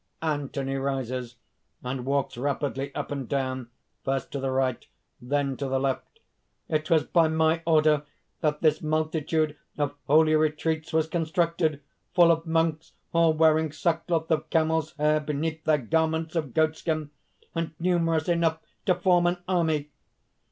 [0.23, 1.35] (Anthony rises
[1.83, 3.69] and walks rapidly up and down,
[4.03, 4.83] first to the right,
[5.21, 6.19] then to the left.)
[6.67, 8.01] "It was by my order
[8.39, 11.81] that this multitude of holy retreats was constructed
[12.15, 17.11] full of monks all wearing sackcloth of camel's hair beneath their garments of goatskin,
[17.53, 18.57] and numerous enough
[18.87, 19.91] to form an army.